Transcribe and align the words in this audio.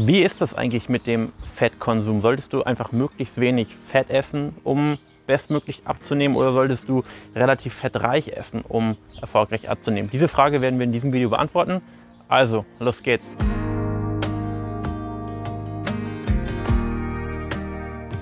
Wie 0.00 0.20
ist 0.20 0.40
das 0.40 0.54
eigentlich 0.54 0.88
mit 0.88 1.08
dem 1.08 1.32
Fettkonsum? 1.56 2.20
Solltest 2.20 2.52
du 2.52 2.62
einfach 2.62 2.92
möglichst 2.92 3.40
wenig 3.40 3.66
Fett 3.88 4.10
essen, 4.10 4.54
um 4.62 4.96
bestmöglich 5.26 5.82
abzunehmen 5.86 6.36
oder 6.36 6.52
solltest 6.52 6.88
du 6.88 7.02
relativ 7.34 7.74
fettreich 7.74 8.28
essen, 8.28 8.62
um 8.62 8.96
erfolgreich 9.20 9.68
abzunehmen? 9.68 10.08
Diese 10.08 10.28
Frage 10.28 10.60
werden 10.60 10.78
wir 10.78 10.84
in 10.84 10.92
diesem 10.92 11.12
Video 11.12 11.30
beantworten. 11.30 11.82
Also, 12.28 12.64
los 12.78 13.02
geht's. 13.02 13.34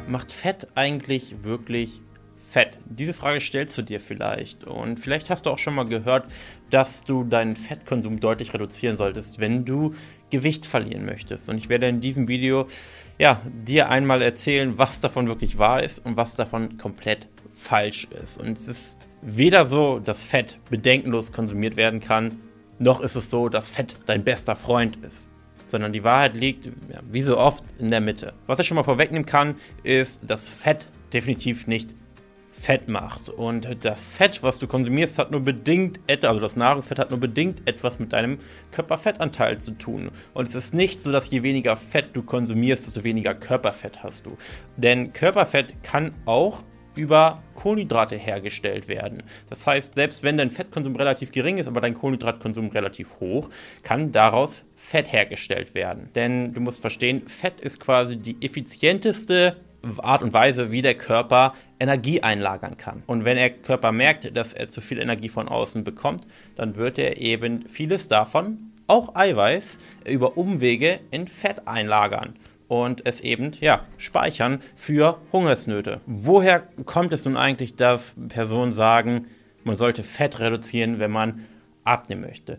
Macht 0.08 0.32
Fett 0.32 0.68
eigentlich 0.76 1.44
wirklich 1.44 2.00
Fett? 2.46 2.78
Diese 2.84 3.12
Frage 3.12 3.40
stellst 3.40 3.76
du 3.76 3.82
dir 3.82 4.00
vielleicht. 4.00 4.64
Und 4.64 4.98
vielleicht 5.00 5.30
hast 5.30 5.46
du 5.46 5.50
auch 5.50 5.58
schon 5.58 5.74
mal 5.74 5.86
gehört, 5.86 6.26
dass 6.70 7.02
du 7.02 7.24
deinen 7.24 7.56
Fettkonsum 7.56 8.20
deutlich 8.20 8.54
reduzieren 8.54 8.96
solltest, 8.96 9.40
wenn 9.40 9.64
du 9.64 9.94
Gewicht 10.30 10.64
verlieren 10.64 11.04
möchtest. 11.04 11.48
Und 11.48 11.58
ich 11.58 11.68
werde 11.68 11.88
in 11.88 12.00
diesem 12.00 12.28
Video 12.28 12.68
ja, 13.18 13.40
dir 13.64 13.88
einmal 13.90 14.22
erzählen, 14.22 14.78
was 14.78 15.00
davon 15.00 15.26
wirklich 15.26 15.58
wahr 15.58 15.82
ist 15.82 15.98
und 16.04 16.16
was 16.16 16.36
davon 16.36 16.78
komplett 16.78 17.28
falsch 17.54 18.06
ist. 18.22 18.38
Und 18.38 18.56
es 18.56 18.68
ist 18.68 19.08
weder 19.22 19.66
so, 19.66 19.98
dass 19.98 20.24
Fett 20.24 20.58
bedenkenlos 20.70 21.32
konsumiert 21.32 21.76
werden 21.76 22.00
kann, 22.00 22.40
noch 22.78 23.00
ist 23.00 23.16
es 23.16 23.30
so, 23.30 23.48
dass 23.48 23.70
Fett 23.70 23.96
dein 24.06 24.22
bester 24.22 24.54
Freund 24.54 24.96
ist 25.04 25.30
sondern 25.68 25.92
die 25.92 26.04
Wahrheit 26.04 26.36
liegt, 26.36 26.66
ja, 26.66 27.00
wie 27.10 27.22
so 27.22 27.38
oft, 27.38 27.64
in 27.78 27.90
der 27.90 28.00
Mitte. 28.00 28.34
Was 28.46 28.58
ich 28.58 28.66
schon 28.66 28.76
mal 28.76 28.84
vorwegnehmen 28.84 29.26
kann, 29.26 29.56
ist, 29.82 30.22
dass 30.24 30.48
Fett 30.48 30.88
definitiv 31.12 31.66
nicht 31.66 31.94
Fett 32.58 32.88
macht. 32.88 33.28
Und 33.28 33.68
das 33.84 34.08
Fett, 34.08 34.42
was 34.42 34.58
du 34.58 34.66
konsumierst, 34.66 35.18
hat 35.18 35.30
nur 35.30 35.40
bedingt 35.40 36.00
etwas, 36.06 36.28
also 36.30 36.40
das 36.40 36.56
Nahrungsfett 36.56 36.98
hat 36.98 37.10
nur 37.10 37.20
bedingt 37.20 37.62
etwas 37.66 37.98
mit 37.98 38.12
deinem 38.12 38.38
Körperfettanteil 38.72 39.58
zu 39.58 39.72
tun. 39.72 40.10
Und 40.34 40.48
es 40.48 40.54
ist 40.54 40.74
nicht 40.74 41.02
so, 41.02 41.12
dass 41.12 41.30
je 41.30 41.42
weniger 41.42 41.76
Fett 41.76 42.10
du 42.14 42.22
konsumierst, 42.22 42.86
desto 42.86 43.04
weniger 43.04 43.34
Körperfett 43.34 44.02
hast 44.02 44.26
du. 44.26 44.36
Denn 44.76 45.12
Körperfett 45.12 45.82
kann 45.82 46.12
auch 46.24 46.62
über 46.96 47.42
Kohlenhydrate 47.54 48.16
hergestellt 48.16 48.88
werden. 48.88 49.22
Das 49.48 49.66
heißt, 49.66 49.94
selbst 49.94 50.22
wenn 50.22 50.38
dein 50.38 50.50
Fettkonsum 50.50 50.96
relativ 50.96 51.30
gering 51.30 51.58
ist, 51.58 51.66
aber 51.66 51.80
dein 51.80 51.94
Kohlenhydratkonsum 51.94 52.68
relativ 52.70 53.20
hoch, 53.20 53.50
kann 53.82 54.12
daraus 54.12 54.64
Fett 54.74 55.12
hergestellt 55.12 55.74
werden. 55.74 56.10
Denn 56.14 56.52
du 56.52 56.60
musst 56.60 56.80
verstehen, 56.80 57.28
Fett 57.28 57.60
ist 57.60 57.80
quasi 57.80 58.16
die 58.16 58.36
effizienteste 58.44 59.56
Art 59.98 60.22
und 60.22 60.32
Weise, 60.32 60.70
wie 60.70 60.82
der 60.82 60.94
Körper 60.94 61.54
Energie 61.78 62.22
einlagern 62.22 62.76
kann. 62.76 63.02
Und 63.06 63.24
wenn 63.24 63.36
der 63.36 63.50
Körper 63.50 63.92
merkt, 63.92 64.36
dass 64.36 64.52
er 64.52 64.68
zu 64.68 64.80
viel 64.80 64.98
Energie 64.98 65.28
von 65.28 65.48
außen 65.48 65.84
bekommt, 65.84 66.26
dann 66.56 66.76
wird 66.76 66.98
er 66.98 67.18
eben 67.18 67.68
vieles 67.68 68.08
davon, 68.08 68.72
auch 68.86 69.14
Eiweiß, 69.14 69.78
über 70.06 70.36
Umwege 70.36 71.00
in 71.10 71.28
Fett 71.28 71.66
einlagern 71.66 72.34
und 72.68 73.06
es 73.06 73.20
eben 73.20 73.52
ja, 73.60 73.84
speichern 73.98 74.60
für 74.74 75.18
Hungersnöte. 75.32 76.00
Woher 76.06 76.60
kommt 76.84 77.12
es 77.12 77.24
nun 77.24 77.36
eigentlich, 77.36 77.76
dass 77.76 78.14
Personen 78.28 78.72
sagen, 78.72 79.26
man 79.64 79.76
sollte 79.76 80.02
Fett 80.02 80.40
reduzieren, 80.40 80.98
wenn 80.98 81.10
man 81.10 81.46
abnehmen 81.84 82.22
möchte? 82.22 82.58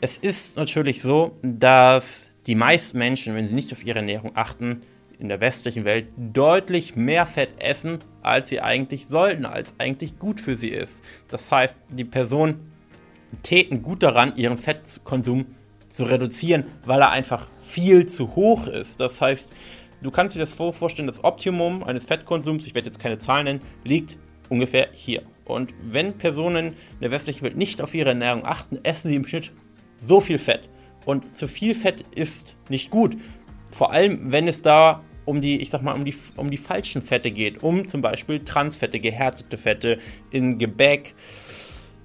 Es 0.00 0.18
ist 0.18 0.56
natürlich 0.56 1.02
so, 1.02 1.36
dass 1.42 2.30
die 2.46 2.54
meisten 2.54 2.98
Menschen, 2.98 3.34
wenn 3.34 3.48
sie 3.48 3.54
nicht 3.54 3.72
auf 3.72 3.84
ihre 3.84 3.98
Ernährung 3.98 4.32
achten, 4.34 4.82
in 5.18 5.28
der 5.28 5.40
westlichen 5.40 5.84
Welt 5.84 6.08
deutlich 6.16 6.96
mehr 6.96 7.26
Fett 7.26 7.60
essen, 7.60 7.98
als 8.22 8.48
sie 8.48 8.60
eigentlich 8.60 9.06
sollten, 9.06 9.46
als 9.46 9.74
eigentlich 9.78 10.18
gut 10.18 10.40
für 10.40 10.56
sie 10.56 10.68
ist. 10.68 11.02
Das 11.28 11.50
heißt, 11.50 11.78
die 11.90 12.04
Personen 12.04 12.72
täten 13.42 13.82
gut 13.82 14.02
daran, 14.02 14.36
ihren 14.36 14.58
Fettkonsum 14.58 15.46
zu 15.88 16.04
reduzieren, 16.04 16.64
weil 16.84 17.00
er 17.00 17.10
einfach 17.10 17.48
viel 17.62 18.06
zu 18.06 18.36
hoch 18.36 18.66
ist. 18.66 19.00
Das 19.00 19.20
heißt, 19.20 19.52
du 20.02 20.10
kannst 20.10 20.36
dir 20.36 20.40
das 20.40 20.52
vorstellen, 20.52 21.06
das 21.06 21.24
Optimum 21.24 21.82
eines 21.82 22.04
Fettkonsums, 22.04 22.66
ich 22.66 22.74
werde 22.74 22.86
jetzt 22.86 23.00
keine 23.00 23.18
Zahlen 23.18 23.44
nennen, 23.44 23.60
liegt 23.84 24.16
ungefähr 24.48 24.88
hier. 24.92 25.22
Und 25.44 25.74
wenn 25.82 26.12
Personen 26.12 26.68
in 26.68 27.00
der 27.00 27.10
westlichen 27.10 27.42
Welt 27.42 27.56
nicht 27.56 27.80
auf 27.80 27.94
ihre 27.94 28.10
Ernährung 28.10 28.44
achten, 28.44 28.78
essen 28.82 29.08
sie 29.08 29.16
im 29.16 29.26
Schnitt 29.26 29.52
so 29.98 30.20
viel 30.20 30.38
Fett. 30.38 30.68
Und 31.06 31.36
zu 31.36 31.48
viel 31.48 31.74
Fett 31.74 32.04
ist 32.14 32.54
nicht 32.68 32.90
gut. 32.90 33.16
Vor 33.72 33.92
allem, 33.92 34.30
wenn 34.30 34.46
es 34.46 34.60
da 34.62 35.02
um 35.28 35.42
die, 35.42 35.60
ich 35.60 35.68
sag 35.68 35.82
mal, 35.82 35.92
um 35.92 36.06
die, 36.06 36.14
um 36.36 36.50
die 36.50 36.56
falschen 36.56 37.02
Fette 37.02 37.30
geht, 37.30 37.62
um 37.62 37.86
zum 37.86 38.00
Beispiel 38.00 38.40
Transfette, 38.40 38.98
gehärtete 38.98 39.58
Fette 39.58 39.98
in 40.30 40.58
Gebäck, 40.58 41.14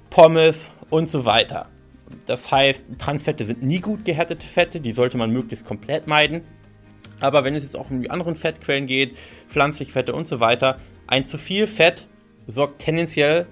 Pommes 0.09 0.69
und 0.89 1.09
so 1.09 1.23
weiter. 1.23 1.69
Das 2.25 2.51
heißt, 2.51 2.85
Transfette 2.99 3.45
sind 3.45 3.63
nie 3.63 3.79
gut 3.79 4.03
gehärtete 4.03 4.45
Fette, 4.45 4.81
die 4.81 4.91
sollte 4.91 5.17
man 5.17 5.31
möglichst 5.31 5.65
komplett 5.65 6.05
meiden. 6.05 6.41
Aber 7.21 7.45
wenn 7.45 7.55
es 7.55 7.63
jetzt 7.63 7.77
auch 7.77 7.89
um 7.89 8.01
die 8.01 8.09
anderen 8.09 8.35
Fettquellen 8.35 8.87
geht, 8.87 9.17
pflanzliche 9.47 9.93
Fette 9.93 10.13
und 10.13 10.27
so 10.27 10.41
weiter, 10.41 10.77
ein 11.07 11.23
zu 11.23 11.37
viel 11.37 11.65
Fett 11.65 12.05
sorgt 12.45 12.79
tendenziell 12.79 13.47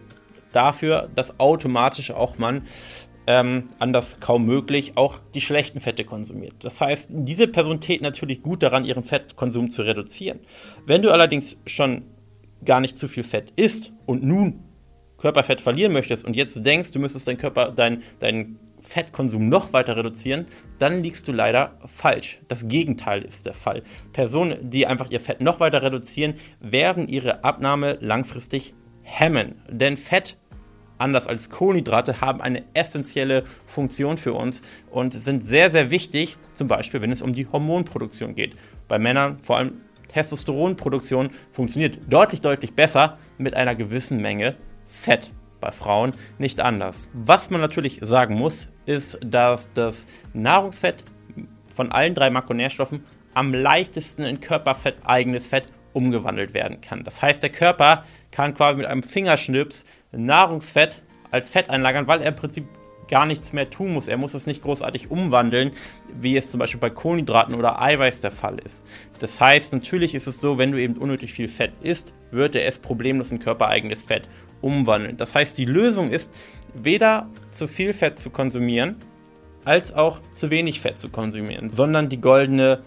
dafür, 0.52 1.10
dass 1.16 1.40
automatisch 1.40 2.12
auch 2.12 2.38
man 2.38 2.64
ähm, 3.32 3.70
anders 3.80 4.20
kaum 4.20 4.46
möglich, 4.46 4.94
auch 4.96 5.20
die 5.34 5.40
schlechten 5.40 5.80
Fette 5.80 6.04
konsumiert. 6.04 6.56
Das 6.60 6.82
heißt, 6.82 7.12
diese 7.14 7.48
Person 7.48 7.80
tät 7.80 8.02
natürlich 8.02 8.42
gut 8.42 8.62
daran, 8.62 8.84
ihren 8.84 9.06
Fettkonsum 9.06 9.70
zu 9.70 9.84
reduzieren. 9.84 10.42
Wenn 10.86 11.02
du 11.02 11.12
allerdings 11.12 11.56
schon 11.66 12.04
gar 12.66 12.82
nicht 12.82 12.98
zu 12.98 13.08
viel 13.08 13.24
Fett 13.24 13.54
isst 13.56 13.94
und 14.06 14.22
nun 14.22 14.60
Körperfett 15.18 15.62
verlieren 15.62 15.94
möchtest 15.94 16.26
und 16.26 16.36
jetzt 16.36 16.66
denkst, 16.66 16.92
du 16.92 17.00
müsstest 17.00 17.28
deinen 17.28 17.38
Körper, 17.38 17.72
dein, 17.72 18.04
deinen 18.20 18.60
Fettkonsum 18.82 19.48
noch 19.48 19.72
weiter 19.72 19.96
reduzieren, 19.96 20.48
dann 20.80 21.02
liegst 21.02 21.26
du 21.28 21.32
leider 21.32 21.80
falsch. 21.86 22.40
Das 22.50 22.68
Gegenteil 22.68 23.22
ist 23.22 23.46
der 23.46 23.54
Fall. 23.54 23.84
Personen, 24.12 24.70
die 24.70 24.88
einfach 24.88 25.10
ihr 25.10 25.22
Fett 25.22 25.40
noch 25.40 25.62
weiter 25.62 25.84
reduzieren, 25.84 26.34
werden 26.60 27.08
ihre 27.08 27.46
Abnahme 27.46 27.98
langfristig 28.02 28.74
hemmen. 29.04 29.62
Denn 29.70 29.96
Fett 29.96 30.38
anders 31.02 31.28
als 31.28 31.50
Kohlenhydrate, 31.50 32.22
haben 32.22 32.42
eine 32.42 32.64
essentielle 32.74 33.44
Funktion 33.66 34.18
für 34.18 34.34
uns 34.34 34.62
und 34.90 35.14
sind 35.14 35.46
sehr, 35.46 35.72
sehr 35.72 35.92
wichtig, 35.92 36.38
zum 36.54 36.68
Beispiel 36.68 37.02
wenn 37.02 37.12
es 37.12 37.22
um 37.22 37.34
die 37.34 37.48
Hormonproduktion 37.48 38.36
geht. 38.36 38.56
Bei 38.88 39.00
Männern 39.00 39.40
vor 39.40 39.58
allem 39.58 39.82
Testosteronproduktion 40.08 41.30
funktioniert 41.52 42.00
deutlich, 42.10 42.42
deutlich 42.42 42.74
besser 42.74 43.18
mit 43.38 43.56
einer 43.56 43.76
gewissen 43.76 44.22
Menge 44.22 44.56
Fett. 44.88 45.32
Bei 45.60 45.72
Frauen 45.72 46.14
nicht 46.40 46.60
anders. 46.60 47.10
Was 47.14 47.52
man 47.52 47.62
natürlich 47.62 48.00
sagen 48.02 48.36
muss, 48.36 48.70
ist, 48.86 49.20
dass 49.24 49.72
das 49.74 50.08
Nahrungsfett 50.34 51.04
von 51.68 51.92
allen 51.92 52.16
drei 52.16 52.30
Makronährstoffen 52.32 53.06
am 53.34 53.54
leichtesten 53.54 54.24
in 54.24 54.42
Körperfett 54.42 54.96
eigenes 55.04 55.48
Fett 55.48 55.68
umgewandelt 55.94 56.54
werden 56.54 56.82
kann. 56.82 57.04
Das 57.04 57.22
heißt, 57.22 57.42
der 57.44 57.50
Körper 57.50 58.06
kann 58.32 58.54
quasi 58.54 58.78
mit 58.78 58.86
einem 58.86 59.04
Fingerschnips 59.04 59.86
Nahrungsfett 60.12 61.02
als 61.32 61.50
Fett 61.50 61.70
einlagern, 61.70 62.08
weil 62.08 62.22
er 62.22 62.30
im 62.30 62.36
Prinzip 62.36 62.66
gar 63.12 63.26
nichts 63.26 63.52
mehr 63.52 63.70
tun 63.70 63.94
muss. 63.94 64.08
Er 64.08 64.18
muss 64.18 64.34
es 64.34 64.48
nicht 64.48 64.64
großartig 64.64 65.12
umwandeln, 65.12 65.72
wie 66.20 66.38
es 66.38 66.50
zum 66.50 66.60
Beispiel 66.60 66.80
bei 66.80 66.90
Kohlenhydraten 66.90 67.54
oder 67.56 67.82
Eiweiß 67.82 68.22
der 68.22 68.32
Fall 68.32 68.58
ist. 68.60 68.86
Das 69.20 69.40
heißt, 69.40 69.74
natürlich 69.74 70.16
ist 70.16 70.28
es 70.28 70.40
so, 70.40 70.58
wenn 70.58 70.72
du 70.72 70.82
eben 70.82 70.98
unnötig 70.98 71.34
viel 71.34 71.50
Fett 71.50 71.74
isst, 71.82 72.14
wird 72.32 72.56
er 72.56 72.66
es 72.66 72.80
problemlos 72.80 73.32
in 73.32 73.40
körpereigenes 73.40 74.04
Fett 74.04 74.30
umwandeln. 74.62 75.18
Das 75.18 75.36
heißt, 75.36 75.58
die 75.58 75.66
Lösung 75.66 76.10
ist, 76.10 76.32
weder 76.74 77.30
zu 77.52 77.68
viel 77.68 77.94
Fett 77.94 78.18
zu 78.18 78.30
konsumieren, 78.30 78.96
als 79.66 79.94
auch 79.94 80.22
zu 80.32 80.50
wenig 80.50 80.80
Fett 80.80 80.98
zu 80.98 81.10
konsumieren, 81.10 81.70
sondern 81.70 82.10
die 82.10 82.22
goldene 82.22 82.82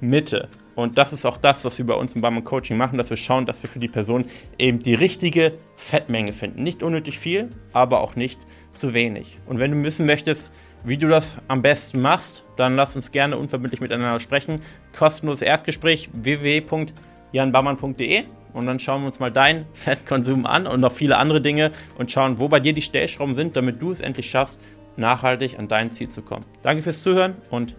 Mitte. 0.00 0.48
Und 0.80 0.98
das 0.98 1.12
ist 1.12 1.26
auch 1.26 1.36
das, 1.36 1.64
was 1.64 1.78
wir 1.78 1.86
bei 1.86 1.94
uns 1.94 2.14
im 2.14 2.20
Barman 2.20 2.44
Coaching 2.44 2.76
machen, 2.76 2.98
dass 2.98 3.10
wir 3.10 3.16
schauen, 3.16 3.46
dass 3.46 3.62
wir 3.62 3.70
für 3.70 3.78
die 3.78 3.88
Person 3.88 4.24
eben 4.58 4.80
die 4.80 4.94
richtige 4.94 5.52
Fettmenge 5.76 6.32
finden. 6.32 6.62
Nicht 6.62 6.82
unnötig 6.82 7.18
viel, 7.18 7.50
aber 7.72 8.00
auch 8.00 8.16
nicht 8.16 8.40
zu 8.72 8.94
wenig. 8.94 9.38
Und 9.46 9.58
wenn 9.58 9.72
du 9.72 9.82
wissen 9.82 10.06
möchtest, 10.06 10.52
wie 10.84 10.96
du 10.96 11.08
das 11.08 11.36
am 11.48 11.62
besten 11.62 12.00
machst, 12.00 12.44
dann 12.56 12.76
lass 12.76 12.96
uns 12.96 13.12
gerne 13.12 13.36
unverbindlich 13.36 13.80
miteinander 13.80 14.20
sprechen. 14.20 14.62
Kostenloses 14.98 15.42
Erstgespräch 15.42 16.08
www.janbammann.de 16.12 18.22
und 18.52 18.66
dann 18.66 18.80
schauen 18.80 19.02
wir 19.02 19.06
uns 19.06 19.20
mal 19.20 19.30
deinen 19.30 19.66
Fettkonsum 19.74 20.46
an 20.46 20.66
und 20.66 20.80
noch 20.80 20.92
viele 20.92 21.18
andere 21.18 21.40
Dinge 21.40 21.72
und 21.98 22.10
schauen, 22.10 22.38
wo 22.38 22.48
bei 22.48 22.60
dir 22.60 22.72
die 22.72 22.82
Stellschrauben 22.82 23.34
sind, 23.34 23.56
damit 23.56 23.82
du 23.82 23.92
es 23.92 24.00
endlich 24.00 24.30
schaffst, 24.30 24.60
nachhaltig 24.96 25.58
an 25.58 25.68
dein 25.68 25.90
Ziel 25.90 26.08
zu 26.08 26.22
kommen. 26.22 26.44
Danke 26.62 26.82
fürs 26.82 27.02
Zuhören 27.02 27.36
und 27.50 27.76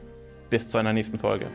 bis 0.49 0.69
zu 0.69 0.77
einer 0.77 0.93
nächsten 0.93 1.17
Folge. 1.17 1.47